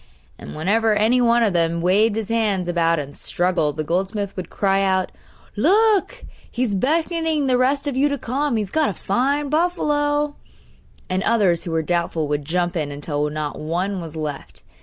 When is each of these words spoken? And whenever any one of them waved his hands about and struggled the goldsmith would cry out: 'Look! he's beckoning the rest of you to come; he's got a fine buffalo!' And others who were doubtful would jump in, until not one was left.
And 0.39 0.55
whenever 0.55 0.95
any 0.95 1.21
one 1.21 1.43
of 1.43 1.53
them 1.53 1.79
waved 1.79 2.15
his 2.15 2.29
hands 2.29 2.67
about 2.67 2.97
and 2.97 3.15
struggled 3.15 3.77
the 3.77 3.83
goldsmith 3.83 4.35
would 4.35 4.49
cry 4.49 4.81
out: 4.81 5.11
'Look! 5.55 6.25
he's 6.49 6.73
beckoning 6.73 7.45
the 7.45 7.55
rest 7.55 7.85
of 7.85 7.95
you 7.95 8.09
to 8.09 8.17
come; 8.17 8.55
he's 8.57 8.71
got 8.71 8.89
a 8.89 8.95
fine 8.95 9.47
buffalo!' 9.49 10.37
And 11.07 11.21
others 11.21 11.65
who 11.65 11.71
were 11.71 11.83
doubtful 11.83 12.27
would 12.29 12.45
jump 12.45 12.75
in, 12.75 12.89
until 12.91 13.29
not 13.29 13.59
one 13.59 14.01
was 14.01 14.15
left. 14.15 14.63